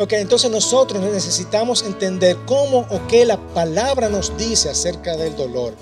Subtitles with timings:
[0.00, 5.74] Ok, entonces nosotros necesitamos entender cómo o qué la palabra nos dice acerca del dolor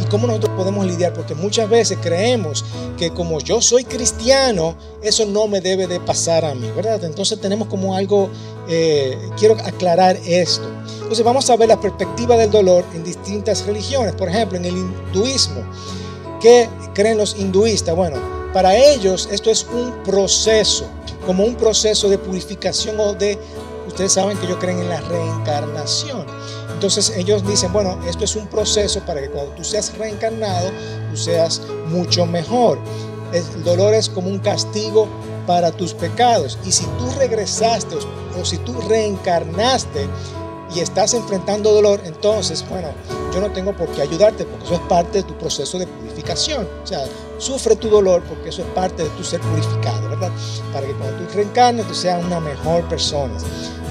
[0.00, 2.64] y cómo nosotros podemos lidiar, porque muchas veces creemos
[2.96, 7.02] que como yo soy cristiano, eso no me debe de pasar a mí, ¿verdad?
[7.02, 8.30] Entonces tenemos como algo,
[8.68, 10.70] eh, quiero aclarar esto.
[11.00, 14.76] Entonces vamos a ver la perspectiva del dolor en distintas religiones, por ejemplo, en el
[14.76, 15.64] hinduismo.
[16.40, 17.96] ¿Qué creen los hinduistas?
[17.96, 18.16] Bueno,
[18.52, 20.86] para ellos esto es un proceso
[21.26, 23.38] como un proceso de purificación o de,
[23.86, 26.24] ustedes saben que ellos creen en la reencarnación.
[26.72, 30.70] Entonces ellos dicen, bueno, esto es un proceso para que cuando tú seas reencarnado,
[31.10, 32.78] tú seas mucho mejor.
[33.32, 35.08] El dolor es como un castigo
[35.46, 36.58] para tus pecados.
[36.64, 37.96] Y si tú regresaste
[38.40, 40.08] o, si tú reencarnaste
[40.74, 42.88] y estás enfrentando dolor, entonces, bueno,
[43.34, 46.68] yo no tengo por qué ayudarte porque eso es parte de tu proceso de purificación.
[46.82, 47.04] O sea,
[47.38, 50.05] Sufre tu dolor porque eso es parte de tu ser purificado,
[50.72, 53.34] Para que cuando tú reencarnes tú seas una mejor persona.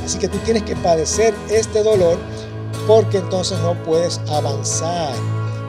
[0.03, 2.17] Así que tú tienes que padecer este dolor
[2.87, 5.13] porque entonces no puedes avanzar.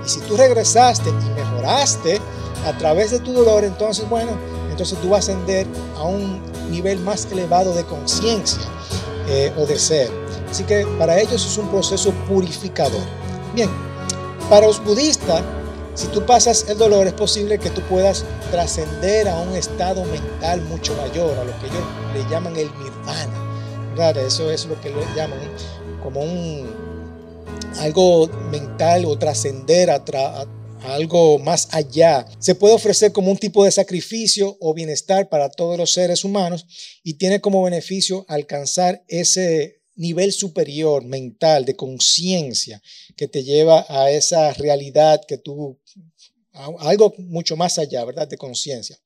[0.05, 2.21] Y si tú regresaste y mejoraste
[2.67, 4.33] a través de tu dolor, entonces, bueno,
[4.71, 8.63] entonces tú vas a ascender a un nivel más elevado de conciencia
[9.29, 10.11] eh, o de ser.
[10.51, 13.01] Así que para ellos es un proceso purificador.
[13.55, 13.71] Bien,
[14.51, 15.43] para los budistas,
[15.97, 20.61] si tú pasas el dolor, es posible que tú puedas trascender a un estado mental
[20.63, 21.83] mucho mayor, a lo que ellos
[22.15, 23.43] le llaman el nirvana.
[24.27, 25.39] Eso es lo que le llaman
[26.03, 26.23] como
[27.81, 30.47] algo mental o trascender a, a
[30.85, 32.27] algo más allá.
[32.39, 36.67] Se puede ofrecer como un tipo de sacrificio o bienestar para todos los seres humanos
[37.03, 42.81] y tiene como beneficio alcanzar ese nivel superior mental de conciencia
[43.17, 45.79] que te lleva a esa realidad que tú
[46.81, 48.29] algo mucho más allá, ¿verdad?
[48.29, 48.99] De conciencia.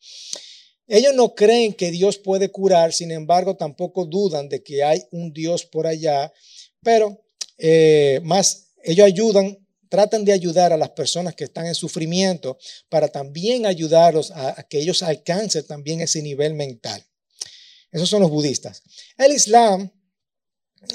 [0.87, 5.33] Ellos no creen que Dios puede curar, sin embargo, tampoco dudan de que hay un
[5.33, 6.33] Dios por allá,
[6.83, 7.25] pero
[7.59, 9.57] eh, más ellos ayudan,
[9.89, 12.59] tratan de ayudar a las personas que están en sufrimiento
[12.89, 17.05] para también ayudarlos a, que ellos alcancen también ese nivel mental.
[17.93, 18.83] Esos son los budistas.
[19.17, 19.93] El Islam,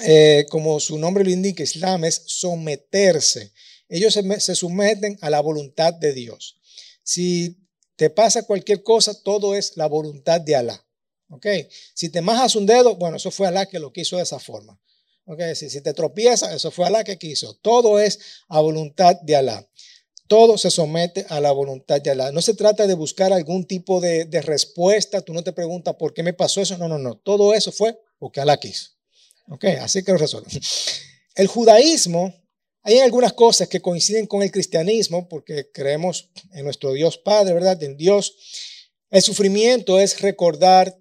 [0.03, 3.51] eh, como su nombre lo indica, Islam es someterse
[3.90, 6.59] ellos se, someten a la voluntad de Dios.
[7.03, 7.57] Si
[7.96, 10.85] te pasa cualquier cosa, todo es la voluntad de Alá.
[11.29, 11.47] ¿Ok?
[11.94, 14.79] Si te majas un dedo, bueno, eso fue Alá que lo quiso de esa forma.
[15.25, 15.41] ¿Ok?
[15.56, 17.56] Si, si te tropiezas, eso fue Alá que quiso.
[17.62, 19.67] Todo es a voluntad de Alá.
[20.28, 22.31] Todo se somete a la voluntad de Alá.
[22.31, 25.22] No se trata de buscar algún tipo de, de respuesta.
[25.22, 26.78] Tú no te preguntas por qué me pasó eso.
[26.78, 27.17] No, no, no.
[27.17, 28.94] Todo eso fue porque Alá quiso.
[29.47, 29.66] ¿Ok?
[29.81, 30.50] Así que lo resuelve.
[31.35, 32.33] El judaísmo
[32.81, 37.81] hay algunas cosas que coinciden con el cristianismo porque creemos en nuestro Dios Padre, ¿verdad?
[37.81, 38.35] En Dios.
[39.09, 40.97] El sufrimiento es recordar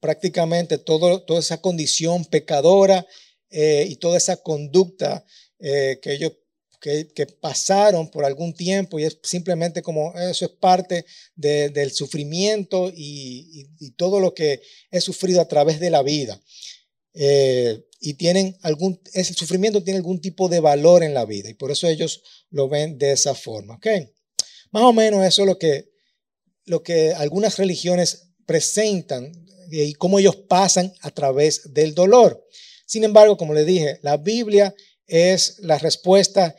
[0.00, 3.06] prácticamente todo, toda esa condición pecadora
[3.50, 5.24] eh, y toda esa conducta
[5.58, 6.32] eh, que ellos
[6.82, 11.06] que, pasaron por algún tiempo y es simplemente como eso es parte
[11.36, 16.40] del sufrimiento y, todo lo que he sufrido a través de la vida.
[17.14, 21.54] Eh, y tienen algún, ese sufrimiento tiene algún tipo de valor en la vida y
[21.54, 23.76] por eso ellos lo ven de esa forma.
[23.76, 23.86] ¿ok?
[24.72, 25.90] Más o menos eso es lo que,
[26.64, 29.32] lo que algunas religiones presentan
[29.70, 32.44] y cómo ellos pasan a través del dolor.
[32.86, 34.74] Sin embargo, como les dije, la Biblia
[35.06, 36.54] es la respuesta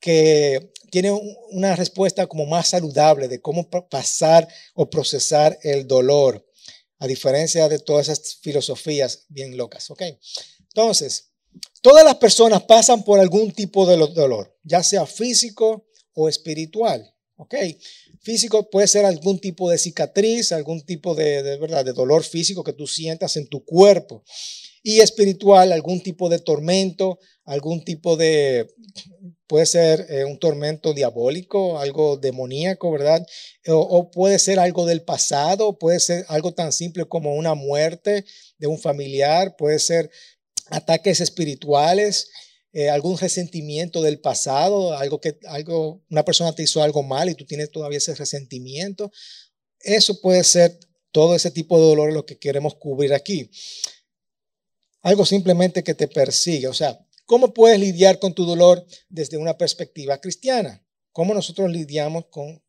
[0.00, 1.10] que tiene
[1.50, 6.43] una respuesta como más saludable de cómo pasar o procesar el dolor,
[7.04, 9.90] a diferencia de todas esas filosofías bien locas.
[9.90, 10.02] ¿ok?
[10.60, 11.32] Entonces,
[11.82, 17.10] todas las personas pasan por algún tipo de dolor, ya sea físico o espiritual.
[17.36, 17.54] ¿Ok?
[18.20, 21.84] Físico puede ser algún tipo de cicatriz, algún tipo de, ¿verdad?
[21.84, 24.24] de dolor físico que tú sientas en tu cuerpo.
[24.84, 28.68] Y espiritual, algún tipo de tormento, algún tipo de,
[29.46, 33.26] puede ser eh, un tormento diabólico, algo demoníaco, ¿verdad?
[33.68, 38.24] O, puede ser algo del pasado, puede ser algo tan simple como una muerte
[38.58, 40.10] de un familiar, puede ser
[40.70, 42.28] ataques espirituales,
[42.72, 47.34] eh, algún resentimiento del pasado, algo que algo, una persona te hizo algo mal y
[47.34, 49.12] tú tienes todavía ese resentimiento.
[49.80, 50.78] Eso puede ser
[51.12, 53.50] todo ese tipo de dolor lo que queremos cubrir aquí.
[55.04, 56.66] Algo simplemente que te persigue.
[56.66, 60.82] O sea, ¿cómo puedes lidiar con tu dolor desde una perspectiva cristiana?
[61.12, 62.62] ¿Cómo nosotros lidiamos con,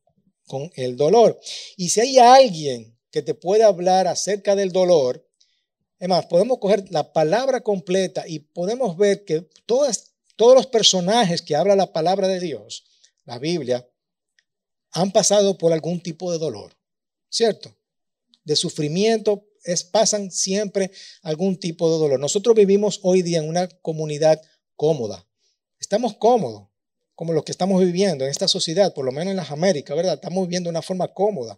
[0.45, 1.39] con el dolor?
[1.77, 5.25] Y si hay alguien que te puede hablar acerca del dolor,
[5.97, 11.41] es más, podemos coger la palabra completa y podemos ver que todas, todos los personajes
[11.41, 12.83] que habla la palabra de Dios,
[13.23, 13.87] la Biblia,
[14.91, 16.75] han pasado por algún tipo de dolor,
[17.29, 17.73] ¿cierto?
[18.43, 20.91] De sufrimiento es, pasan siempre
[21.21, 22.19] algún tipo de dolor.
[22.19, 24.41] Nosotros vivimos hoy día en una comunidad
[24.75, 25.27] cómoda.
[25.79, 26.69] Estamos cómodos,
[27.15, 30.15] como los que estamos viviendo en esta sociedad, por lo menos en las Américas, ¿verdad?
[30.15, 31.57] Estamos viviendo de una forma cómoda.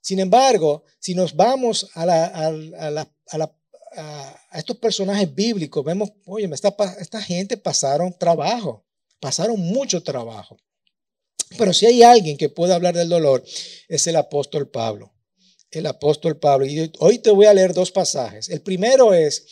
[0.00, 2.52] Sin embargo, si nos vamos a,
[4.54, 8.84] estos personajes bíblicos, vemos, oye, esta, esta gente pasaron trabajo,
[9.20, 10.56] pasaron mucho trabajo.
[11.58, 13.44] Pero si hay alguien que puede hablar del dolor,
[13.88, 15.12] es el apóstol Pablo.
[15.70, 16.66] El apóstol Pablo.
[16.66, 18.48] Y hoy te voy a leer dos pasajes.
[18.48, 19.44] El primero es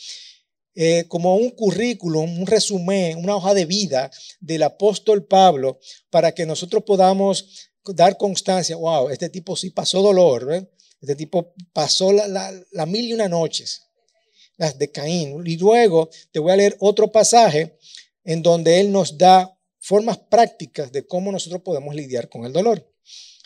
[0.75, 5.79] eh, como un currículum, un resumen, una hoja de vida del apóstol Pablo
[6.09, 8.75] para que nosotros podamos dar constancia.
[8.75, 10.69] Wow, este tipo sí pasó dolor.
[11.01, 13.83] Este tipo pasó la, mil y una noches,
[14.57, 15.41] las de Caín.
[15.45, 17.77] Y luego te voy a leer otro pasaje
[18.23, 22.85] en donde él nos da formas prácticas de cómo nosotros podemos lidiar con el dolor.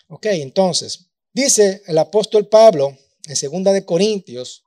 [0.08, 2.96] Ok, entonces, dice el apóstol Pablo
[3.26, 4.64] en segunda de Corintios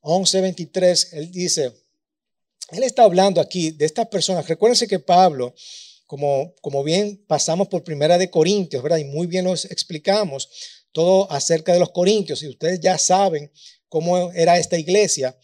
[0.00, 1.72] 11:23, él dice,
[2.70, 4.46] él está hablando aquí de estas personas.
[4.46, 5.54] Recuérdense que Pablo,
[6.06, 8.98] como, como bien pasamos por primera de Corintios, ¿verdad?
[8.98, 10.48] Y muy bien nos explicamos
[10.92, 13.50] todo acerca de los Corintios, y ustedes ya saben
[13.88, 15.36] cómo era esta iglesia.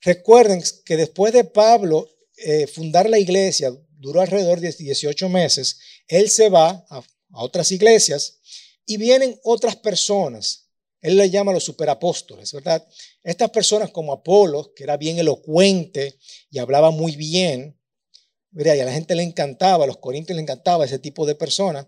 [0.00, 6.28] Recuerden que después de Pablo eh, fundar la iglesia, duró alrededor de 18 meses, él
[6.28, 7.02] se va a,
[7.34, 8.40] otras iglesias
[8.86, 10.68] y vienen otras personas.
[11.00, 12.86] Él le llama los superapóstoles, ¿verdad?
[13.24, 16.16] Estas personas como Apolo, que era bien elocuente
[16.50, 17.76] y hablaba muy bien,
[18.50, 18.74] ¿verdad?
[18.76, 21.86] y a la gente le encantaba, a los corintios le encantaba ese tipo de personas.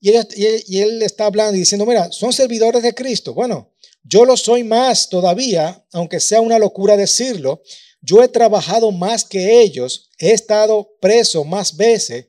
[0.00, 0.26] Y él,
[0.66, 3.32] y él está hablando y diciendo, mira, son servidores de Cristo.
[3.34, 3.72] Bueno,
[4.02, 7.62] yo lo soy más todavía, aunque sea una locura decirlo,
[8.00, 12.26] yo he trabajado más que ellos, he estado preso más veces,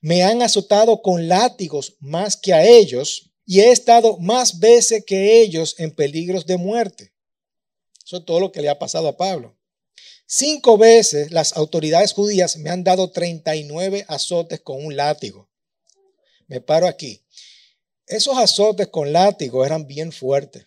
[0.00, 5.40] me han azotado con látigos más que a ellos y he estado más veces que
[5.40, 7.12] ellos en peligros de muerte.
[8.04, 9.56] Eso es todo lo que le ha pasado a Pablo.
[10.26, 15.50] Cinco veces las autoridades judías me han dado 39 azotes con un látigo.
[16.46, 17.24] Me paro aquí.
[18.06, 20.66] Esos azotes con látigo eran bien fuertes.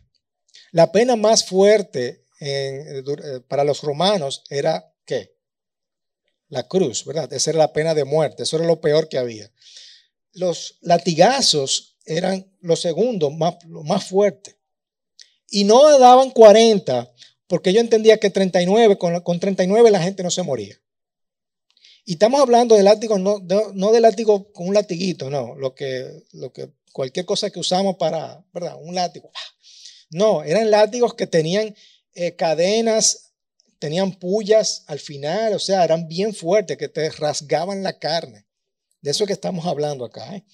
[0.71, 3.03] La pena más fuerte eh,
[3.47, 5.32] para los romanos era ¿qué?
[6.53, 7.33] La cruz, ¿verdad?
[7.33, 9.51] Esa era la pena de muerte, eso era lo peor que había.
[10.33, 14.55] Los latigazos eran los segundos, más, lo más fuerte.
[15.49, 17.11] Y no daban 40,
[17.47, 20.79] porque yo entendía que 39, con, con 39 la gente no se moría.
[22.05, 26.53] Y estamos hablando de látigo, no de látigo con un latiguito, no, lo que, lo
[26.53, 28.77] que, cualquier cosa que usamos para, ¿verdad?
[28.79, 29.31] Un látigo.
[30.11, 31.75] No, eran látigos que tenían
[32.13, 33.22] eh, cadenas,
[33.83, 38.45] tenían pullas al final, o sea, eran bien fuertes, que te rasgaban la carne.
[39.01, 40.37] De eso que estamos hablando acá.
[40.37, 40.45] ¿eh?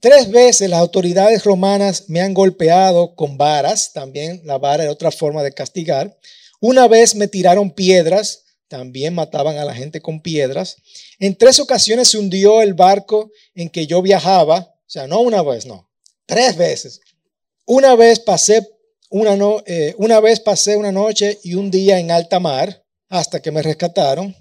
[0.00, 5.12] Tres veces las autoridades romanas me han golpeado con varas, también la vara era otra
[5.12, 6.18] forma de castigar.
[6.58, 10.78] Una vez me tiraron piedras, también mataban a la gente con piedras.
[11.20, 15.40] En tres ocasiones se hundió el barco en que yo viajaba, o sea, no una
[15.40, 15.88] vez, no,
[16.26, 17.00] tres veces.
[17.64, 18.73] Una vez pasé
[19.10, 19.36] una,
[19.66, 23.62] eh, una vez pasé una noche y un día en alta mar hasta que me
[23.62, 24.34] rescataron.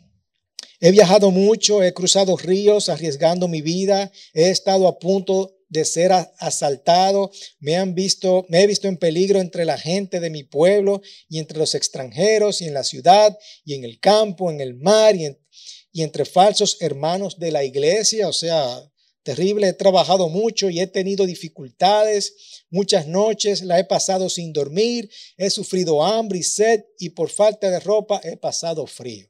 [0.79, 6.11] He viajado mucho, he cruzado ríos arriesgando mi vida, he estado a punto de ser
[6.11, 11.01] asaltado, me han visto, me he visto en peligro entre la gente de mi pueblo
[11.29, 15.15] y entre los extranjeros y en la ciudad y en el campo, en el mar
[15.15, 18.83] y entre falsos hermanos de la iglesia, o sea,
[19.23, 22.52] terrible, he trabajado mucho y he tenido dificultades.
[22.73, 27.69] Muchas noches la he pasado sin dormir, he sufrido hambre y sed y por falta
[27.69, 29.29] de ropa he pasado frío.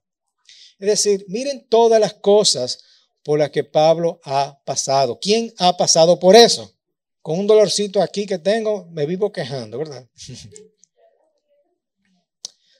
[0.79, 2.79] Es decir, miren todas las cosas
[3.21, 5.19] por las que Pablo ha pasado.
[5.19, 6.73] ¿Quién ha pasado por eso?
[7.21, 10.07] Con un dolorcito aquí que tengo, me vivo quejando, ¿verdad?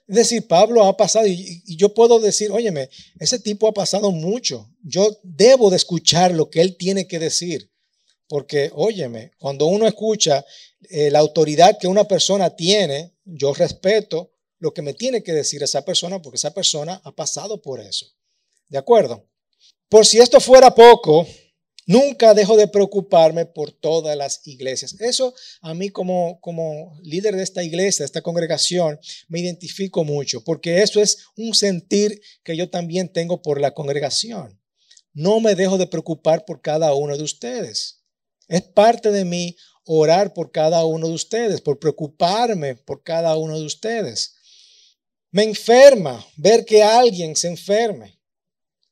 [0.06, 2.90] Es decir, Pablo ha pasado y, yo puedo decir, óyeme,
[3.20, 4.70] ese tipo ha pasado mucho.
[4.82, 7.73] Yo debo de escuchar lo que él tiene que decir.
[8.34, 10.44] Porque, óyeme, cuando uno escucha
[10.90, 15.62] eh, la autoridad que una persona tiene, yo respeto lo que me tiene que decir
[15.62, 18.08] esa persona porque esa persona ha pasado por eso.
[18.70, 19.30] ¿De acuerdo?
[19.88, 21.28] Por si esto fuera poco,
[21.86, 24.96] Nunca dejo de preocuparme por todas las iglesias.
[25.00, 30.44] Eso a mí como, como líder de esta iglesia, de esta congregación, me identifico mucho,
[30.46, 34.60] porque eso es un sentir que yo también tengo por la congregación.
[35.12, 38.03] No me dejo de preocupar por cada uno de ustedes.
[38.48, 43.60] Es parte de mí orar por cada uno de ustedes, por preocuparme por cada uno
[43.60, 44.36] de ustedes.
[45.32, 48.20] Me enferma ver que alguien se enferme.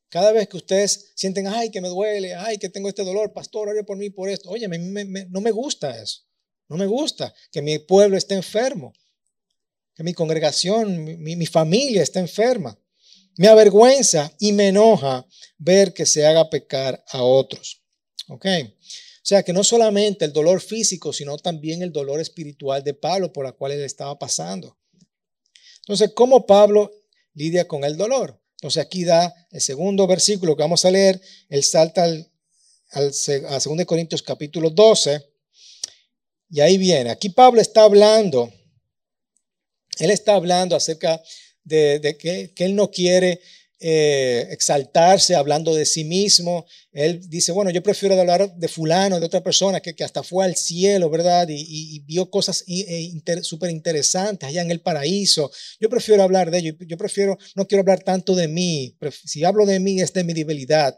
[0.10, 3.70] Cada vez que ustedes sienten, ay, que me duele, ay, que tengo este dolor, pastor,
[3.70, 4.50] ore por mí por esto.
[4.50, 6.24] Oye, no me gusta eso.
[6.68, 8.94] No me gusta que mi pueblo esté enfermo,
[9.94, 12.78] que mi congregación, mi, mi familia esté enferma.
[13.38, 15.26] Me avergüenza y me enoja
[15.58, 17.82] ver que se haga pecar a otros.
[18.28, 18.46] ¿Ok?
[19.22, 23.32] O sea que no solamente el dolor físico, sino también el dolor espiritual de Pablo
[23.32, 24.78] por la cual él estaba pasando.
[25.82, 26.92] Entonces, ¿cómo Pablo
[27.36, 28.42] lidia con el dolor?
[28.56, 32.32] Entonces aquí da el segundo versículo que vamos a leer, él salta al,
[32.92, 33.12] al,
[33.48, 35.32] a 2 Corintios capítulo 12,
[36.50, 38.52] y ahí viene, aquí Pablo está hablando,
[40.00, 41.22] él está hablando acerca
[41.64, 43.40] de, que, que, él no quiere
[43.84, 46.68] eh, exaltarse hablando de sí mismo.
[46.92, 50.46] Él dice, bueno, yo prefiero hablar de fulano, de otra persona que, que hasta fue
[50.46, 51.48] al cielo, ¿verdad?
[51.50, 53.12] Y, vio cosas e
[53.42, 55.52] súper interesantes allá en el paraíso.
[55.80, 56.74] Yo prefiero hablar de ello.
[56.82, 58.96] Yo prefiero, no quiero hablar tanto de mí.
[59.26, 60.96] Si hablo de mí es de mi debilidad.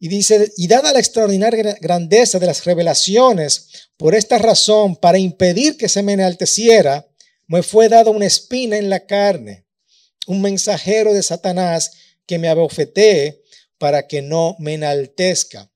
[0.00, 5.76] Y dice, y dada la extraordinaria grandeza de las revelaciones, por esta razón, para impedir
[5.76, 7.06] que se me enalteciera,
[7.46, 9.66] me fue dada una espina en la carne
[10.30, 11.90] un mensajero de Satanás
[12.24, 13.42] que me abofetee
[13.78, 15.72] para que no me enaltezca.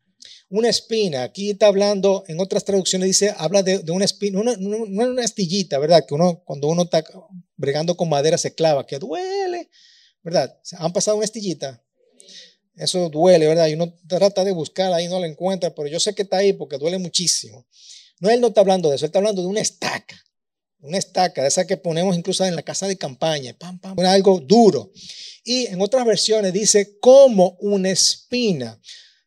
[0.49, 5.07] Una espina, aquí está hablando, en otras traducciones dice, habla de, una espina, una, una,
[5.09, 6.05] una, astillita, ¿verdad?
[6.07, 7.03] Que uno, cuando uno está
[7.57, 9.69] bregando con madera se clava, que duele,
[10.23, 10.57] ¿verdad?
[10.79, 11.83] ¿Han pasado una astillita?
[12.77, 13.67] Eso duele, ¿verdad?
[13.67, 16.53] Y uno trata de buscar ahí, no la encuentra, pero yo sé que está ahí
[16.53, 17.67] porque duele muchísimo.
[18.21, 20.25] No, él no está hablando de eso, él está hablando de una estaca
[20.85, 24.93] una estaca, esa que ponemos incluso en la casa de campaña, pam, pam, algo duro.
[25.43, 28.81] Y en otras versiones dice como una espina.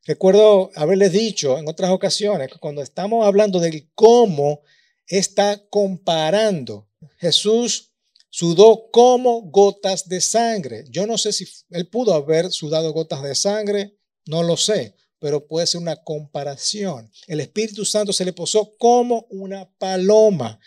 [0.06, 4.62] Recuerdo haberles dicho en otras ocasiones que cuando estamos hablando del cómo
[5.08, 6.88] está comparando,
[7.18, 7.92] Jesús
[8.30, 10.86] sudó como gotas de sangre.
[10.90, 13.98] Yo no sé si él pudo haber sudado gotas de sangre,
[14.28, 17.12] no lo sé, pero puede ser una comparación.
[17.28, 20.60] El Espíritu Santo se le posó como una paloma.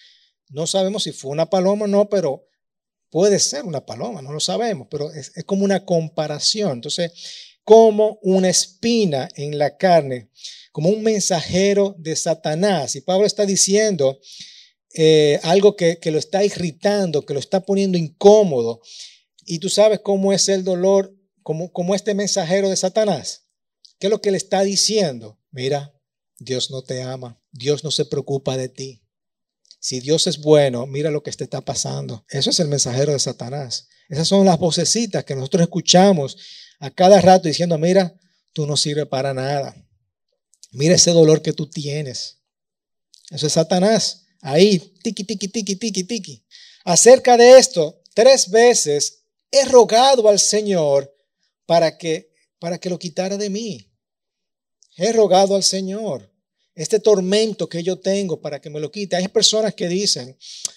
[0.51, 2.47] No sabemos si fue una paloma o no, pero
[3.11, 6.73] puede ser una paloma, no lo sabemos, pero es, como una comparación.
[6.73, 7.13] Entonces,
[7.65, 10.31] como una espina en la carne,
[10.73, 12.97] como un mensajero de Satanás.
[12.97, 14.19] Y Pablo está diciendo
[14.95, 18.81] eh, algo que, lo está irritando, que lo está poniendo incómodo.
[19.45, 23.47] Y tú sabes cómo es el dolor, como, como este mensajero de Satanás.
[23.99, 25.39] ¿Qué es lo que le está diciendo?
[25.51, 25.95] Mira,
[26.39, 29.03] Dios no te ama, Dios no se preocupa de ti.
[29.81, 32.25] Si Dios es bueno, mira lo que te está pasando.
[32.29, 33.89] Eso es el mensajero de Satanás.
[34.11, 36.37] Esas son las vocecitas que nosotros escuchamos
[36.79, 38.15] a cada rato diciendo, mira,
[38.53, 39.75] tú no sirves para nada.
[40.73, 42.41] Mira ese dolor que tú tienes.
[43.31, 44.27] Eso es Satanás.
[44.43, 46.45] Ahí, tiki, tiki, tiki, tiki, tiki.
[46.85, 51.15] Acerca de esto, tres veces he rogado al Señor
[51.65, 53.91] para que, para que lo quitara de mí.
[54.97, 56.30] He rogado al Señor
[56.75, 59.17] este tormento que yo tengo para que me lo quite.
[59.17, 60.37] Hay personas que dicen,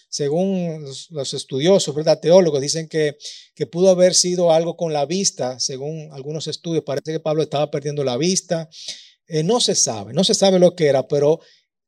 [0.09, 2.19] según los, estudiosos, ¿verdad?
[2.19, 3.17] Teólogos, dicen que,
[3.55, 6.83] que pudo haber sido algo con la vista, según algunos estudios.
[6.83, 8.69] Parece que Pablo estaba perdiendo la vista.
[9.27, 11.39] Eh, no se sabe, no se sabe lo que era, pero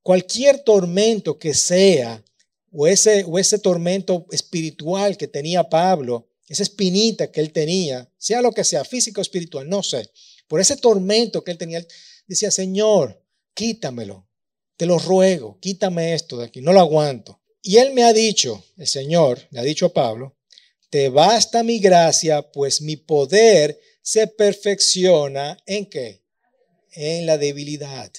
[0.02, 2.24] cualquier tormento que sea,
[2.72, 8.42] o ese, o ese tormento espiritual que tenía Pablo, esa espinita que él tenía, sea
[8.42, 10.10] lo que sea, físico o espiritual, no sé,
[10.48, 11.86] por ese tormento que él tenía,
[12.28, 13.25] decía, Señor,
[13.56, 14.30] quítamelo,
[14.78, 17.42] te lo ruego, quítame esto de aquí, no lo aguanto.
[17.64, 20.38] Y él me ha dicho, el Señor le ha dicho a Pablo,
[20.92, 26.24] te basta mi gracia, pues mi poder se perfecciona en qué?
[26.92, 28.12] En la debilidad.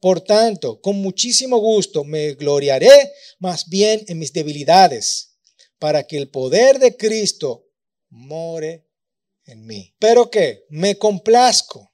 [0.00, 5.38] Por tanto, con muchísimo gusto me gloriaré más bien en mis debilidades,
[5.78, 7.66] para que el poder de Cristo
[8.10, 8.86] more
[9.46, 9.94] en mí.
[9.98, 11.87] Pero que me complazco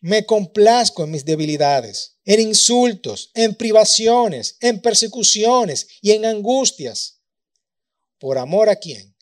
[0.00, 7.20] me complazco en mis debilidades, en insultos, en privaciones, en persecuciones y en angustias.
[8.18, 9.14] ¿Por amor a quién?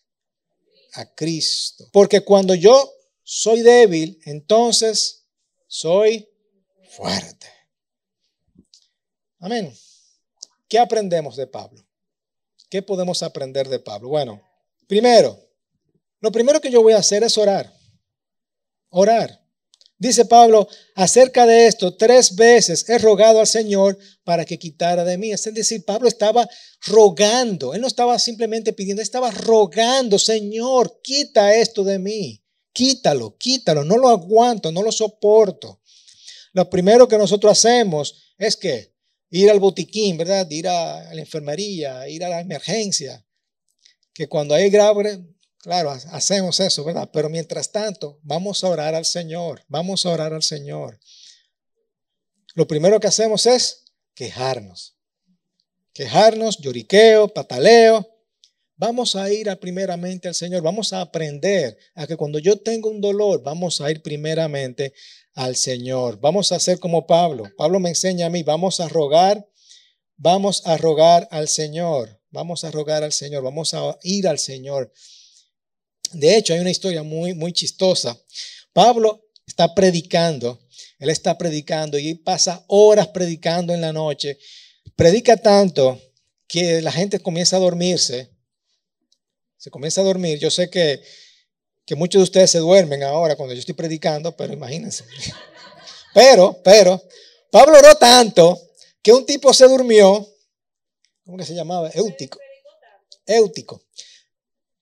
[0.94, 1.88] A Cristo.
[1.92, 2.92] Porque cuando yo
[3.22, 5.26] soy débil, entonces
[5.66, 6.28] soy
[6.90, 7.46] fuerte.
[9.40, 9.76] Amén.
[10.68, 11.84] ¿Qué aprendemos de Pablo?
[12.68, 14.08] ¿Qué podemos aprender de Pablo?
[14.08, 14.42] Bueno,
[14.86, 15.38] primero,
[16.20, 17.72] lo primero que yo voy a hacer es orar.
[18.90, 19.47] Orar.
[20.00, 25.18] Dice Pablo, acerca de esto, tres veces he rogado al Señor para que quitara de
[25.18, 25.32] mí.
[25.32, 26.48] Es decir, Pablo estaba
[26.86, 32.40] rogando, él no estaba simplemente pidiendo, estaba rogando, Señor, quita esto de mí,
[32.72, 35.80] quítalo, quítalo, no lo aguanto, no lo soporto.
[36.52, 38.94] Lo primero que nosotros hacemos es que
[39.30, 40.48] ir al botiquín, ¿verdad?
[40.48, 43.26] Ir a la enfermería, ir a la emergencia,
[44.14, 45.24] que cuando hay grave,
[45.60, 47.10] Claro, hacemos eso, ¿verdad?
[47.12, 51.00] Pero mientras tanto, vamos a orar al Señor, vamos a orar al Señor.
[52.54, 53.84] Lo primero que hacemos es
[54.14, 54.96] quejarnos.
[55.92, 58.06] quejarnos, lloriqueo, pataleo.
[58.76, 63.00] Vamos a ir primeramente al Señor, vamos a aprender a que cuando yo tengo un
[63.00, 64.92] dolor, vamos a ir primeramente
[65.34, 66.20] al Señor.
[66.20, 67.44] Vamos a hacer como Pablo.
[67.56, 69.44] Pablo me enseña a mí, vamos a rogar,
[70.16, 74.92] vamos a rogar al Señor, vamos a rogar al Señor, vamos a ir al Señor.
[76.12, 78.18] De hecho, hay una historia muy, muy chistosa.
[78.72, 80.60] Pablo está predicando,
[80.98, 84.38] él está predicando y pasa horas predicando en la noche.
[84.96, 86.00] Predica tanto
[86.46, 88.30] que la gente comienza a dormirse
[89.58, 90.38] se comienza a dormir.
[90.38, 91.02] Yo sé que,
[91.84, 95.04] que muchos de ustedes se duermen ahora cuando yo estoy predicando, pero imagínense.
[96.14, 97.00] Pero, pero,
[97.50, 98.58] Pablo oró tanto
[99.02, 100.26] que un tipo se durmió.
[101.24, 101.90] ¿Cómo que se llamaba?
[101.90, 102.38] Eutico.
[103.26, 103.82] Eutico.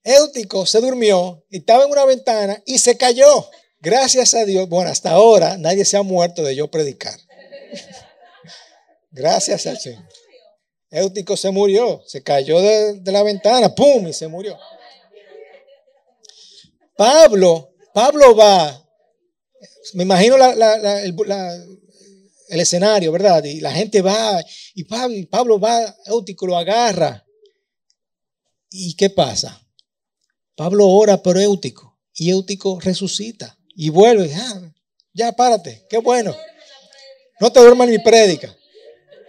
[0.06, 3.50] Eutico se durmió estaba en una ventana y se cayó.
[3.80, 7.18] Gracias a Dios, bueno, hasta ahora nadie se ha muerto de yo predicar.
[9.10, 10.08] Gracias a Señor.
[10.90, 14.06] Eutico se murió, se cayó de, la ventana, ¡pum!
[14.06, 14.56] y se murió.
[16.96, 18.88] Pablo, Pablo va,
[19.94, 21.80] me imagino el,
[22.60, 23.42] escenario, ¿verdad?
[23.42, 24.40] Y la gente va,
[24.74, 27.26] y Pablo, Pablo va, Eutico lo agarra.
[28.70, 29.65] ¿Y qué pasa?
[30.56, 34.34] Pablo ora por Eutico y Eutico resucita y vuelve.
[34.34, 34.72] Ah,
[35.12, 36.34] ya, párate, qué bueno.
[37.38, 38.56] No te duermas ni prédica.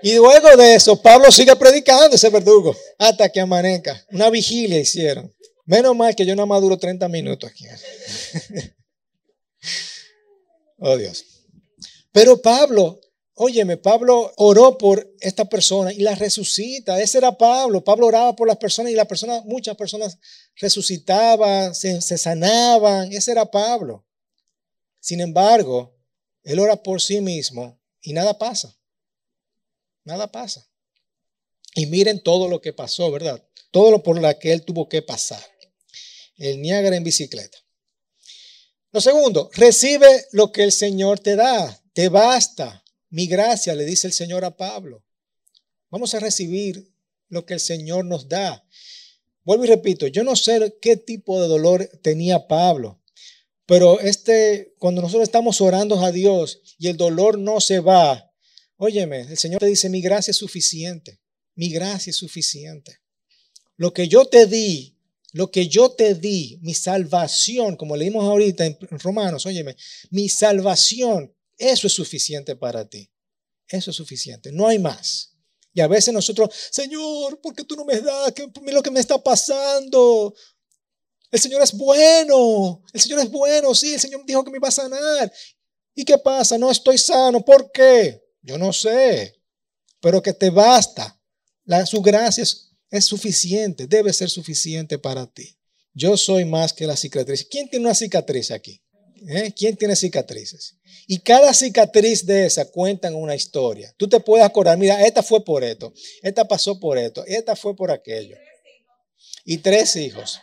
[0.02, 4.06] Y luego de eso, Pablo sigue predicando ese verdugo hasta que amanezca.
[4.12, 5.34] Una vigilia hicieron.
[5.66, 7.66] Menos mal que yo no maduro 30 minutos aquí.
[10.80, 11.26] oh Dios.
[12.14, 13.02] Pero Pablo,
[13.38, 17.00] óyeme, Pablo oró por esta persona y la resucita.
[17.02, 17.84] Ese era Pablo.
[17.84, 20.18] Pablo oraba por las personas y las personas, muchas personas
[20.56, 23.12] resucitaban, se, se sanaban.
[23.14, 24.06] Ese era Pablo.
[25.00, 25.96] Sin embargo,
[26.44, 28.76] él ora por sí mismo y nada pasa.
[30.04, 30.68] Nada pasa.
[31.76, 33.44] Y miren todo lo que pasó, ¿verdad?
[33.72, 35.44] Todo lo por la que él tuvo que pasar.
[36.38, 37.58] El Niágara en bicicleta.
[38.92, 41.84] Lo segundo, recibe lo que el Señor te da.
[41.94, 42.84] Te basta.
[43.10, 45.04] Mi gracia, le dice el Señor a Pablo.
[45.90, 46.92] Vamos a recibir
[47.30, 48.66] lo que el Señor nos da.
[49.44, 53.02] Vuelvo y repito, yo no sé qué tipo de dolor tenía Pablo,
[53.66, 58.28] pero este, cuando nosotros estamos orando a Dios y el dolor no se va,
[58.78, 61.20] Óyeme, el Señor te dice, mi gracia es suficiente,
[61.56, 63.00] mi gracia es suficiente.
[63.76, 64.96] Lo que yo te di,
[65.34, 69.76] lo que yo te di, mi salvación, como leímos ahorita en Romanos, óyeme,
[70.12, 73.10] mi salvación, eso es suficiente para ti.
[73.68, 75.34] Eso es suficiente, no hay más.
[75.74, 78.32] Y a veces nosotros, Señor, ¿por qué tú no me das?
[78.34, 80.34] ¿Qué es lo que me está pasando?
[81.30, 84.70] El Señor es bueno, el Señor es bueno, sí, el Señor dijo que me iba
[84.70, 85.32] a sanar.
[85.94, 86.58] ¿Y qué pasa?
[86.58, 88.24] No estoy sano, ¿por qué?
[88.42, 89.36] Yo no sé,
[90.00, 91.20] pero que te basta.
[91.66, 95.58] La, su gracia es, suficiente, debe ser suficiente para ti.
[95.94, 97.46] Yo soy más que la cicatriz.
[97.50, 98.82] ¿Quién tiene una cicatriz aquí?
[99.28, 99.54] ¿Eh?
[99.56, 100.76] ¿Quién tiene cicatrices?
[101.08, 103.94] Y cada cicatriz de esa cuentan una historia.
[103.98, 107.76] Tú te puedes acordar, mira, esta fue por esto, esta pasó por esto, esta fue
[107.76, 108.38] por aquello.
[109.46, 110.42] Y tres hijos.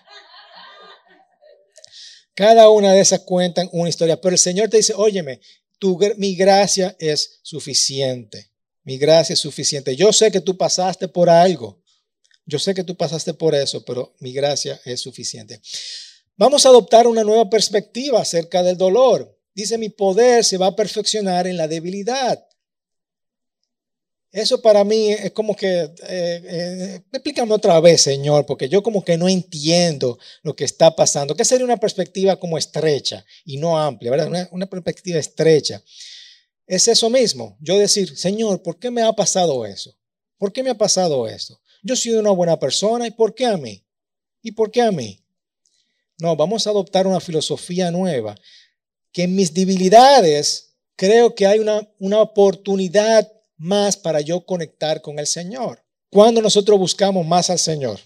[2.34, 4.20] Cada una de esas cuentan una historia.
[4.20, 5.40] Pero el Señor te dice, óyeme,
[6.16, 8.50] mi gracia es suficiente.
[8.82, 9.96] Mi gracia es suficiente.
[9.96, 11.82] Yo sé que tú pasaste por algo.
[12.46, 15.60] Yo sé que tú pasaste por eso, pero mi gracia es suficiente.
[16.36, 19.38] Vamos a adoptar una nueva perspectiva acerca del dolor.
[19.54, 22.44] Dice, mi poder se va a perfeccionar en la debilidad.
[24.32, 29.04] Eso para mí es como que, eh, eh, explícame otra vez, Señor, porque yo como
[29.04, 31.36] que no entiendo lo que está pasando.
[31.36, 34.26] ¿Qué sería una perspectiva como estrecha y no amplia, verdad?
[34.26, 35.80] Una, una perspectiva estrecha.
[36.66, 39.94] Es eso mismo, yo decir, Señor, ¿por qué me ha pasado eso?
[40.36, 41.60] ¿Por qué me ha pasado esto?
[41.84, 43.84] Yo soy una buena persona y ¿por qué a mí?
[44.42, 45.23] ¿Y por qué a mí?
[46.18, 48.34] No, vamos a adoptar una filosofía nueva,
[49.12, 55.18] que en mis debilidades creo que hay una, una oportunidad más para yo conectar con
[55.18, 55.84] el Señor.
[56.10, 58.00] Cuando nosotros buscamos más al Señor?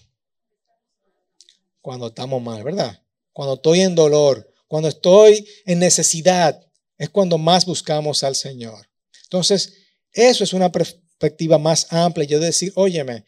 [1.81, 3.01] Cuando estamos mal, ¿verdad?
[3.31, 6.59] Cuando estoy en dolor, cuando estoy en necesidad,
[6.97, 8.87] es cuando más buscamos al Señor.
[9.23, 9.73] Entonces,
[10.11, 12.27] eso es una perspectiva más amplia.
[12.27, 13.25] Yo decir, óyeme,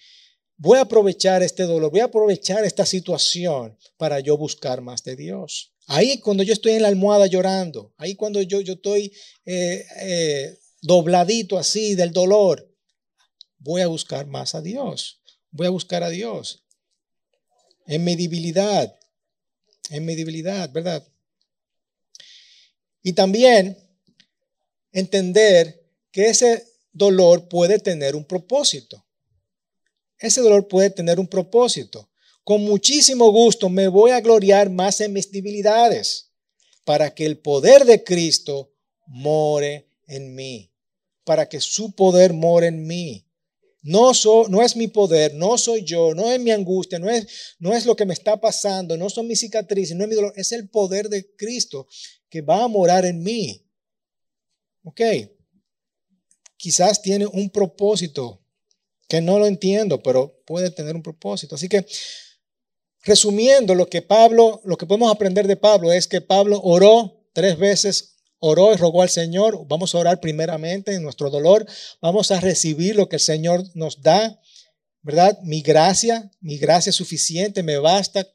[0.61, 5.15] voy a aprovechar este dolor, voy a aprovechar esta situación para yo buscar más de
[5.15, 5.73] Dios.
[5.87, 9.11] Ahí cuando yo estoy en la almohada llorando, ahí cuando yo, yo estoy
[9.43, 12.71] eh, eh, dobladito así del dolor,
[13.57, 15.23] voy a buscar más a Dios.
[15.49, 16.63] Voy a buscar a Dios.
[17.87, 18.95] En mi debilidad.
[19.89, 21.05] En mi debilidad, ¿verdad?
[23.01, 23.77] Y también
[24.91, 29.03] entender que ese dolor puede tener un propósito.
[30.21, 32.09] Ese dolor puede tener un propósito.
[32.43, 36.31] Con muchísimo gusto me voy a gloriar más en mis debilidades
[36.85, 38.73] para que el poder de Cristo
[39.07, 40.71] more en mí,
[41.23, 43.27] para que su poder more en mí.
[43.83, 44.11] No,
[44.49, 47.87] no es mi poder, no soy yo, no es mi angustia, no es, no es
[47.87, 50.69] lo que me está pasando, no son mis cicatrices, no es mi dolor, es el
[50.69, 51.87] poder de Cristo
[52.29, 53.65] que va a morar en mí.
[54.83, 55.01] Ok,
[56.57, 58.40] quizás tiene un propósito
[59.11, 61.55] que no lo entiendo, pero puede tener un propósito.
[61.55, 61.85] Así que,
[63.03, 67.57] resumiendo lo que Pablo, lo que podemos aprender de Pablo es que Pablo oró tres
[67.57, 69.67] veces oró y rogó al Señor.
[69.67, 71.65] Vamos a orar primeramente en nuestro dolor.
[72.01, 74.39] Vamos a recibir lo que el Señor nos da,
[75.01, 75.37] ¿verdad?
[75.43, 78.25] Mi gracia, mi gracia es suficiente, me basta,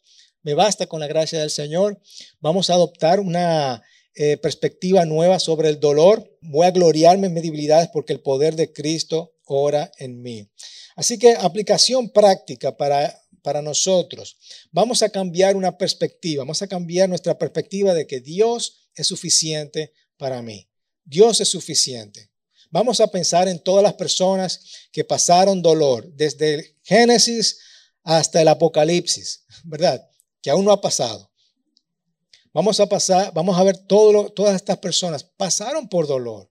[0.43, 1.99] me basta con la gracia del Señor.
[2.39, 3.83] Vamos a adoptar una
[4.15, 6.39] eh, perspectiva nueva sobre el dolor.
[6.43, 10.49] Voy a gloriarme en mis debilidades porque el poder de Cristo ora en mí.
[10.95, 13.15] Así que aplicación práctica para
[13.47, 14.37] para nosotros.
[14.73, 19.93] Vamos a cambiar una perspectiva, vamos a cambiar nuestra perspectiva de que Dios es suficiente
[20.17, 20.69] para mí.
[21.05, 22.29] Dios es suficiente.
[22.71, 27.61] Vamos a pensar en todas las personas que pasaron dolor, desde el Génesis
[28.03, 30.05] hasta el Apocalipsis, ¿verdad?
[30.43, 31.31] Que aún no ha pasado.
[32.53, 36.51] Vamos a pasar, vamos a ver todas estas personas pasaron por dolor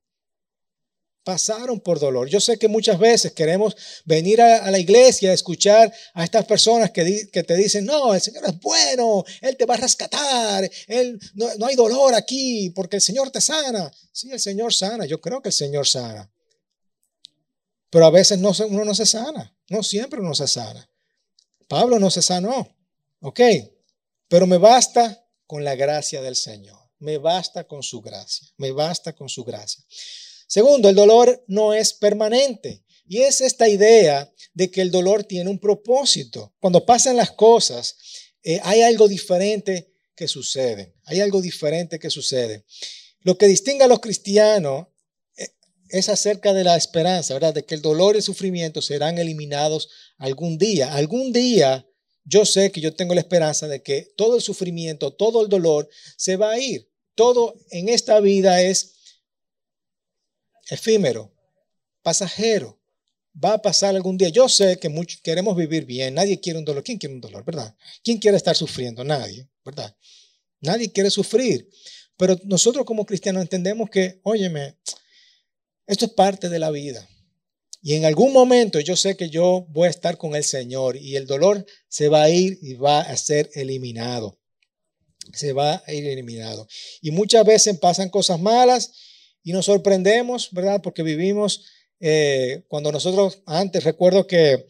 [1.26, 2.30] pasaron por dolor.
[2.30, 6.92] Yo sé que muchas veces queremos venir a, la iglesia a escuchar a estas personas
[6.92, 11.48] que, te dicen, no, el Señor es bueno, Él te va a rescatar, Él, no,
[11.56, 13.92] no, hay dolor aquí porque el Señor te sana.
[14.12, 16.30] Sí, el Señor sana, yo creo que el Señor sana.
[17.90, 20.88] Pero a veces no, uno no se sana, no siempre uno se sana.
[21.68, 22.70] Pablo no se sanó,
[23.22, 23.40] ok,
[24.28, 29.14] pero me basta con la gracia del Señor, me basta con su gracia, me basta
[29.14, 29.84] con su gracia.
[30.48, 32.84] Segundo, el dolor no es permanente.
[33.08, 36.54] Y es esta idea de que el dolor tiene un propósito.
[36.60, 37.96] Cuando pasan las cosas,
[38.44, 40.96] eh, hay algo diferente que sucede.
[41.04, 42.66] Hay algo diferente que sucede.
[43.22, 44.88] Lo que distingue a los cristianos
[45.38, 45.50] eh,
[45.90, 47.54] es acerca de la esperanza, ¿verdad?
[47.54, 50.94] De que el dolor y el sufrimiento serán eliminados algún día.
[50.94, 51.86] Algún día
[52.24, 55.88] yo sé que yo tengo la esperanza de que todo el sufrimiento, todo el dolor
[56.18, 56.90] se va a ir.
[57.14, 58.95] Todo en esta vida es
[60.70, 61.34] efímero,
[62.02, 62.80] pasajero.
[63.44, 64.30] Va a pasar algún día.
[64.30, 66.14] Yo sé que muchos queremos vivir bien.
[66.14, 66.84] Nadie quiere un dolor.
[66.84, 67.76] ¿Quién quiere un dolor, verdad?
[68.02, 69.04] ¿Quién quiere estar sufriendo?
[69.04, 69.94] Nadie, ¿verdad?
[70.62, 71.70] Nadie quiere sufrir.
[72.18, 74.78] Pero nosotros como cristianos entendemos que, óyeme,
[75.86, 77.08] esto es parte de la vida.
[77.82, 81.18] Y en algún momento yo sé que yo voy a estar con el Señor y
[81.18, 84.40] el dolor se va a ir y va a ser eliminado.
[85.34, 86.68] Se va a ir eliminado.
[87.02, 88.92] Y muchas veces pasan cosas malas
[89.46, 90.82] y nos sorprendemos, ¿verdad?
[90.82, 91.66] Porque vivimos,
[92.00, 94.66] eh, cuando nosotros antes, recuerdo que,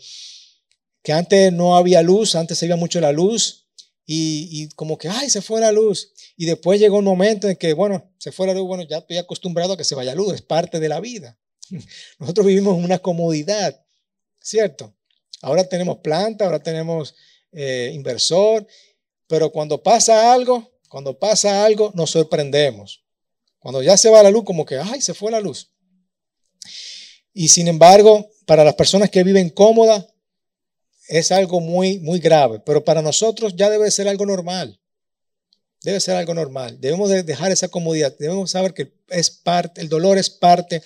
[1.02, 3.70] que antes no había luz, antes se iba mucho la luz
[4.06, 6.12] y, y, como que, ay, se fue la luz.
[6.36, 9.16] Y después llegó un momento en que, bueno, se fue la luz, bueno, ya estoy
[9.16, 11.40] acostumbrado a que se vaya luz, es parte de la vida.
[12.20, 13.82] Nosotros vivimos en una comodidad,
[14.42, 14.94] ¿cierto?
[15.42, 17.16] Ahora tenemos planta, ahora tenemos
[17.54, 18.68] eh, inversor,
[19.26, 23.05] pero cuando pasa algo, cuando pasa algo, nos sorprendemos.
[23.66, 25.72] Cuando ya se va la luz, como que, ay, se fue la luz.
[27.34, 30.06] Y sin embargo, para las personas que viven cómodas,
[31.08, 32.62] es algo muy, muy grave.
[32.64, 34.80] Pero para nosotros ya debe ser algo normal.
[35.86, 36.78] Debe ser algo normal.
[36.82, 38.14] Debemos de dejar esa comodidad.
[38.18, 40.82] Debemos saber que es parte, el dolor es parte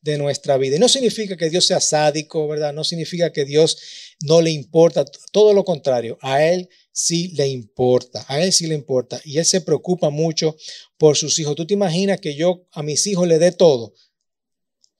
[0.00, 0.76] de nuestra vida.
[0.76, 2.72] Y no significa que Dios sea sádico, ¿verdad?
[2.72, 3.76] No significa que Dios
[4.22, 5.04] no le importa.
[5.32, 6.16] Todo lo contrario.
[6.22, 10.56] A Él sí le importa, a él sí le importa y él se preocupa mucho
[10.96, 11.56] por sus hijos.
[11.56, 13.92] ¿Tú te imaginas que yo a mis hijos le dé todo?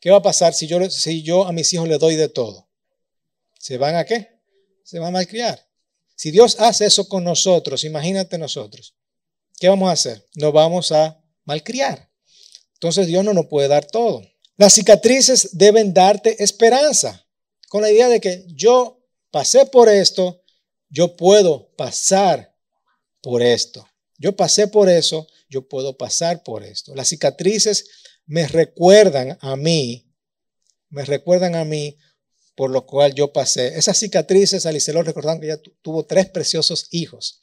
[0.01, 2.69] ¿Qué va a pasar si yo, si yo a mis hijos le doy de todo?
[3.61, 4.29] ¿Se van a qué?
[4.83, 5.65] Se van a malcriar.
[6.17, 8.95] Si Dios hace eso con nosotros, imagínate nosotros,
[9.59, 10.27] ¿qué vamos a hacer?
[10.35, 12.11] Nos vamos a malcriar.
[12.75, 14.23] Entonces Dios no nos puede dar todo.
[14.57, 17.27] Las cicatrices deben darte esperanza,
[17.69, 20.43] con la idea de que yo pasé por esto,
[20.89, 22.55] yo puedo pasar
[23.21, 23.89] por esto.
[24.17, 26.95] Yo pasé por eso, yo puedo pasar por esto.
[26.95, 27.87] Las cicatrices
[28.27, 30.07] me recuerdan a mí,
[30.89, 31.99] me recuerdan a mí
[32.55, 33.77] por lo cual yo pasé.
[33.77, 37.41] Esas cicatrices, Alice lo recordaron que ella tuvo tres preciosos hijos.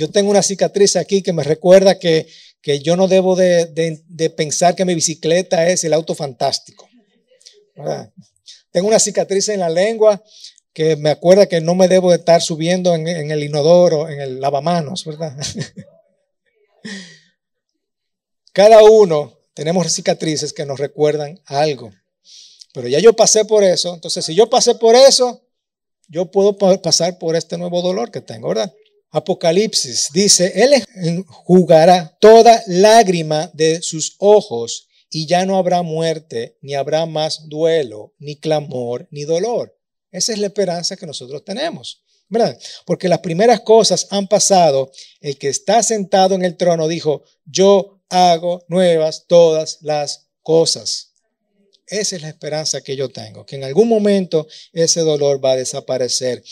[0.00, 2.26] Yo tengo una cicatriz aquí que me recuerda que,
[2.62, 6.88] que yo no debo de, de, pensar que mi bicicleta es el auto fantástico.
[8.70, 10.24] Tengo una cicatriz en la lengua
[10.72, 14.40] que me acuerda que no me debo de estar subiendo en, el inodoro, en el
[14.40, 15.36] lavamanos, ¿verdad?
[18.54, 21.90] Cada uno tenemos cicatrices que nos recuerdan algo.
[22.72, 23.92] Pero ya yo pasé por eso.
[23.92, 25.42] Entonces, si yo pasé por eso,
[26.08, 28.72] yo puedo pasar por este nuevo dolor que tengo, ¿verdad?
[29.10, 36.74] Apocalipsis dice, Él jugará toda lágrima de sus ojos y ya no habrá muerte, ni
[36.74, 39.76] habrá más duelo, ni clamor, ni dolor.
[40.12, 42.58] Esa es la esperanza que nosotros tenemos, ¿verdad?
[42.84, 44.90] Porque las primeras cosas han pasado.
[45.20, 51.12] El que está sentado en el trono dijo, yo hago nuevas todas las cosas.
[51.86, 55.56] Esa es la esperanza que yo tengo, que en algún momento ese dolor va a
[55.56, 56.42] desaparecer.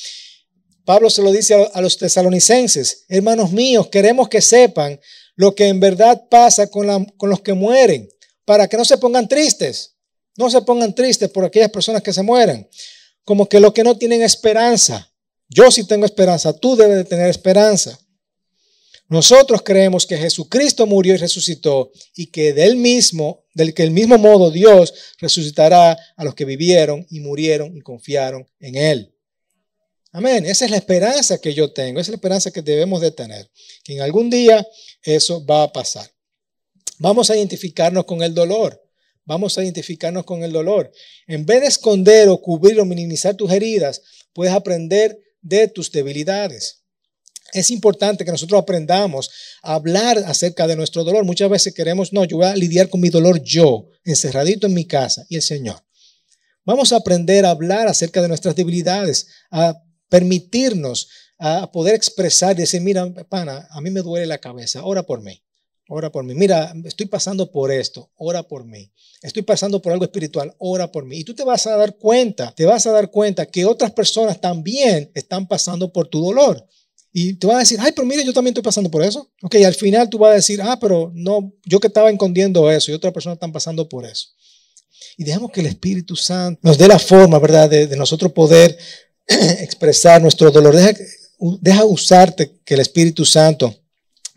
[0.88, 4.98] Pablo se lo dice a los tesalonicenses, hermanos míos, queremos que sepan
[5.36, 8.08] lo que en verdad pasa con, los que mueren,
[8.46, 9.96] para que no se pongan tristes,
[10.38, 12.66] no se pongan tristes por aquellas personas que se mueren,
[13.22, 15.12] como que los que no tienen esperanza.
[15.50, 18.00] Yo sí tengo esperanza, tú debes de tener esperanza.
[19.10, 24.16] Nosotros creemos que Jesucristo murió y resucitó y que del mismo, del que el mismo
[24.16, 29.17] modo Dios resucitará a los que vivieron y murieron y confiaron en él.
[30.12, 30.46] Amén.
[30.46, 33.50] Esa es la esperanza que yo tengo, esa es la esperanza que debemos de tener,
[33.84, 34.66] que en algún día
[35.02, 36.10] eso va a pasar.
[36.98, 38.82] Vamos a identificarnos con el dolor.
[39.24, 40.90] Vamos a identificarnos con el dolor.
[41.26, 44.00] En vez de esconder o cubrir o minimizar tus heridas,
[44.32, 46.82] puedes aprender de tus debilidades.
[47.52, 49.30] Es importante que nosotros aprendamos
[49.62, 51.24] a hablar acerca de nuestro dolor.
[51.24, 54.86] Muchas veces queremos, no, yo voy a lidiar con mi dolor yo, encerradito en mi
[54.86, 55.82] casa y el Señor.
[56.64, 62.80] Vamos a aprender a hablar acerca de nuestras debilidades, a permitirnos a poder expresar decir,
[62.80, 65.42] mira, pana, a mí me duele la cabeza, ora por mí,
[65.88, 66.34] ora por mí.
[66.34, 68.90] Mira, estoy pasando por esto, ora por mí.
[69.22, 71.18] Estoy pasando por algo espiritual, ora por mí.
[71.18, 74.40] Y tú te vas a dar cuenta, te vas a dar cuenta que otras personas
[74.40, 76.66] también están pasando por tu dolor.
[77.12, 79.30] Y te vas a decir, ay, pero mire, yo también estoy pasando por eso.
[79.42, 82.70] Ok, y al final tú vas a decir, ah, pero no, yo que estaba escondiendo
[82.70, 84.28] eso y otras personas están pasando por eso.
[85.16, 88.78] Y dejemos que el Espíritu Santo nos dé la forma, ¿verdad?, de, nosotros poder
[89.60, 90.74] expresar nuestro dolor.
[90.74, 90.94] Deja,
[91.60, 93.74] deja usarte que el Espíritu Santo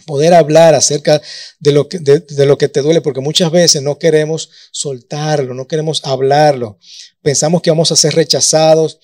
[0.05, 1.21] poder hablar acerca
[1.59, 5.67] de lo, que, de, lo que te duele, porque muchas veces no queremos soltarlo, no
[5.67, 6.77] queremos hablarlo.
[7.21, 8.99] Pensamos que vamos a ser rechazados,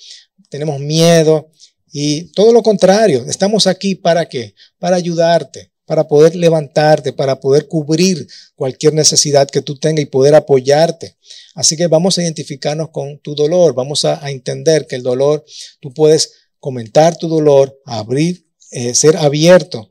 [0.49, 1.51] tenemos miedo,
[1.91, 4.53] y todo lo contrario, estamos aquí para qué?
[4.77, 10.35] Para ayudarte, para poder levantarte, para poder cubrir cualquier necesidad que tú tengas y poder
[10.35, 11.15] apoyarte.
[11.55, 15.45] Así que vamos a identificarnos con tu dolor, vamos a, entender que el dolor,
[15.79, 19.89] tú puedes comentar tu dolor, abrir, eh, ser abierto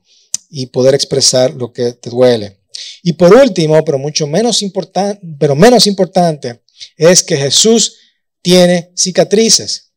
[0.50, 2.60] y poder expresar lo que te duele.
[3.02, 6.60] Y por último, pero mucho menos importante, pero menos importante,
[6.98, 7.96] es que Jesús
[8.42, 9.92] tiene cicatrices.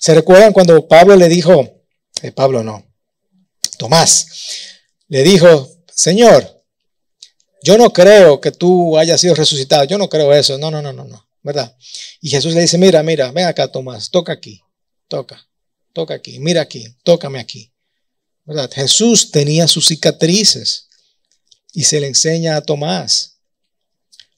[0.00, 1.84] ¿Se recuerdan cuando Pablo le dijo,
[2.20, 2.84] eh, Pablo no,
[3.78, 4.26] Tomás,
[5.08, 6.64] le dijo, Señor,
[7.62, 10.92] yo no creo que tú hayas sido resucitado, yo no creo eso, no, no, no,
[10.92, 11.76] no, no, ¿verdad?
[12.20, 14.60] Y Jesús le dice, mira, mira, ven acá, Tomás, toca aquí,
[15.08, 15.48] toca,
[15.92, 17.72] toca aquí, mira aquí, tócame aquí,
[18.44, 18.70] ¿verdad?
[18.72, 20.88] Jesús tenía sus cicatrices
[21.72, 23.38] y se le enseña a Tomás.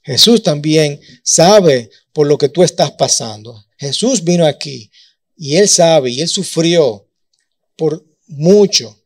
[0.02, 3.66] Jesús también sabe por lo que tú estás pasando.
[3.76, 4.90] Jesús vino aquí
[5.37, 7.07] y Él sabe, y Él sufrió
[7.76, 8.97] por mucho.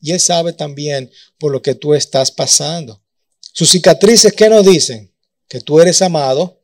[0.00, 3.02] Y Él sabe también por lo que tú estás pasando.
[3.52, 5.12] Sus cicatrices, ¿qué nos dicen?
[5.48, 6.62] Que tú eres amado.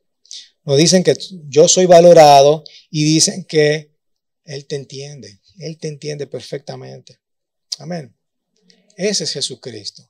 [0.64, 1.14] Nos dicen que
[1.48, 3.96] yo soy valorado y dicen que
[4.44, 5.40] Él te entiende.
[5.58, 7.20] Él te entiende perfectamente.
[7.78, 8.14] Amén.
[8.96, 10.08] Ese es Jesucristo.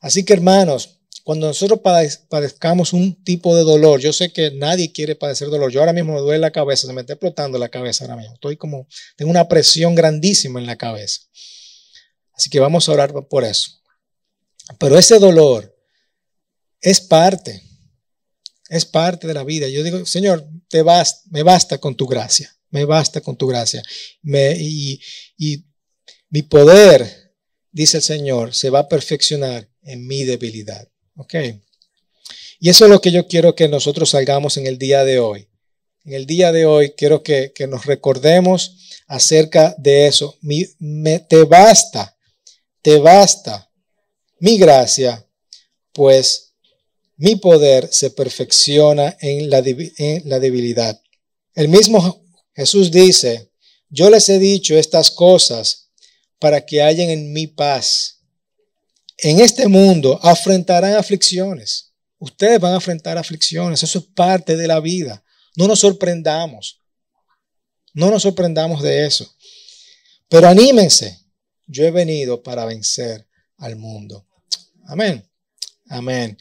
[0.00, 1.80] Así que hermanos, cuando nosotros
[2.28, 5.72] padezcamos un tipo de dolor, yo sé que nadie quiere padecer dolor.
[5.72, 8.34] Yo ahora mismo me duele la cabeza, se me está explotando la cabeza ahora mismo.
[8.34, 8.86] Estoy como,
[9.16, 11.22] tengo una presión grandísima en la cabeza.
[12.36, 13.70] Así que vamos a orar por eso.
[14.78, 15.74] Pero ese dolor
[16.80, 17.62] es parte,
[18.68, 19.68] es parte de la vida.
[19.68, 23.82] Yo digo, Señor, te basta, me basta con tu gracia, me basta con tu gracia.
[24.22, 25.00] Y
[26.28, 27.34] mi poder,
[27.70, 30.88] dice el Señor, se va a perfeccionar en mi debilidad.
[31.16, 31.34] ¿Ok?
[32.58, 35.48] Y eso es lo que yo quiero que nosotros salgamos en el día de hoy.
[36.04, 40.36] En el día de hoy quiero que, nos recordemos acerca de eso.
[40.40, 42.15] me, te basta,
[42.86, 43.68] te basta
[44.38, 45.28] mi gracia,
[45.92, 46.52] pues
[47.16, 51.02] mi poder se perfecciona en la, en la debilidad.
[51.56, 53.50] El mismo Jesús dice,
[53.88, 55.90] yo les he dicho estas cosas
[56.38, 58.20] para que hayan en mi paz
[59.18, 61.92] en este mundo afrontarán aflicciones.
[62.20, 63.82] Ustedes van a enfrentar aflicciones.
[63.82, 65.24] Eso es parte de la vida.
[65.56, 66.80] No nos sorprendamos.
[67.94, 69.28] No nos sorprendamos de eso.
[70.28, 71.25] Pero anímense.
[71.66, 73.26] Yo he venido para vencer
[73.58, 74.26] al mundo.
[74.86, 75.24] Amén.
[75.88, 76.38] Amén.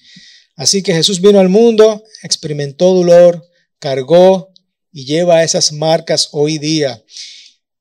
[0.56, 3.46] Así que Jesús vino al mundo, experimentó dolor,
[3.80, 4.54] cargó
[4.92, 7.04] y lleva esas marcas hoy día.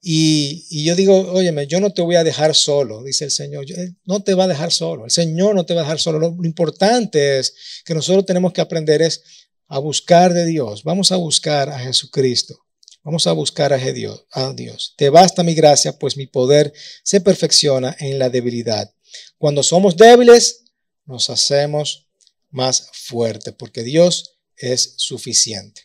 [0.07, 3.64] Y, yo digo, óyeme, yo no te voy a dejar solo, dice el Señor.
[4.04, 5.07] no te va a dejar solo.
[5.07, 6.18] El Señor no te va a dejar solo.
[6.18, 7.54] Lo, importante es
[7.87, 9.22] que nosotros tenemos que aprender es
[9.66, 10.85] a buscar de Dios.
[10.85, 12.63] Vamos a buscar a Jesucristo.
[13.05, 14.95] Vamos a buscar a Dios, a Dios.
[14.97, 18.90] Te basta mi gracia, pues mi poder se perfecciona en la debilidad.
[19.37, 20.64] Cuando somos débiles,
[21.05, 22.07] nos hacemos
[22.51, 25.83] más fuertes, porque Dios es suficiente.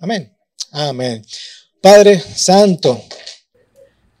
[0.00, 0.32] Amén.
[0.70, 1.26] Amén.
[1.82, 3.02] Padre Santo,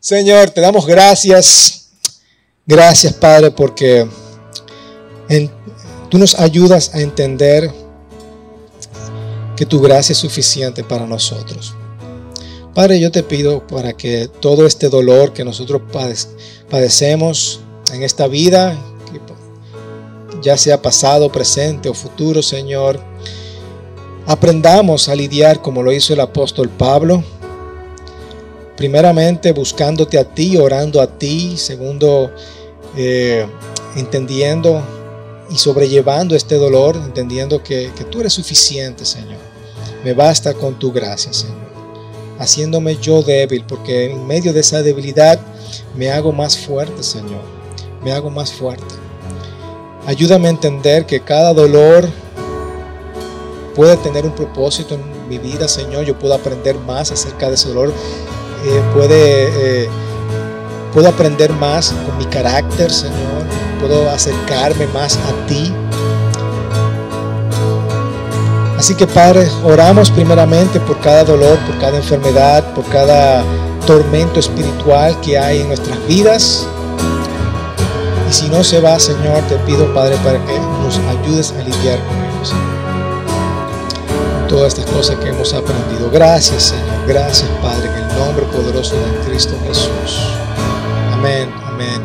[0.00, 1.90] Señor, te damos gracias.
[2.66, 4.08] Gracias, Padre, porque
[6.10, 7.70] tú nos ayudas a entender
[9.56, 11.74] que tu gracia es suficiente para nosotros.
[12.74, 15.82] Padre, yo te pido para que todo este dolor que nosotros
[16.68, 17.60] padecemos
[17.92, 18.76] en esta vida,
[20.42, 23.00] ya sea pasado, presente o futuro, Señor,
[24.26, 27.22] aprendamos a lidiar como lo hizo el apóstol Pablo
[28.76, 32.30] primeramente buscándote a ti, orando a ti, segundo,
[32.96, 33.46] eh,
[33.96, 34.82] entendiendo
[35.50, 39.38] y sobrellevando este dolor, entendiendo que, que tú eres suficiente, Señor.
[40.04, 41.73] Me basta con tu gracia, Señor.
[42.38, 45.38] Haciéndome yo débil, porque en medio de esa debilidad
[45.94, 47.42] me hago más fuerte, Señor.
[48.02, 48.94] Me hago más fuerte.
[50.06, 52.08] Ayúdame a entender que cada dolor
[53.74, 56.04] puede tener un propósito en mi vida, Señor.
[56.04, 57.92] Yo puedo aprender más acerca de ese dolor
[58.66, 59.88] eh, puede, eh,
[60.94, 63.44] puedo aprender más con mi carácter, Señor.
[63.78, 65.70] Puedo acercarme más a ti.
[68.84, 73.42] Así que Padre, oramos primeramente por cada dolor, por cada enfermedad, por cada
[73.86, 76.66] tormento espiritual que hay en nuestras vidas.
[78.28, 81.98] Y si no se va, Señor, te pido, Padre, para que nos ayudes a lidiar
[82.04, 82.52] con ellos
[84.50, 86.10] todas estas cosas que hemos aprendido.
[86.12, 87.06] Gracias, Señor.
[87.08, 90.28] Gracias, Padre, en el nombre poderoso de Cristo Jesús.
[91.10, 92.02] Amén, amén.